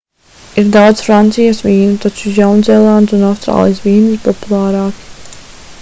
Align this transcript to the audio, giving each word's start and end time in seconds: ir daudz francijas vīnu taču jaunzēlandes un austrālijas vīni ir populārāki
ir 0.61 0.69
daudz 0.75 1.03
francijas 1.07 1.59
vīnu 1.65 1.99
taču 2.07 2.33
jaunzēlandes 2.39 3.17
un 3.19 3.29
austrālijas 3.29 3.83
vīni 3.87 4.13
ir 4.17 4.21
populārāki 4.29 5.05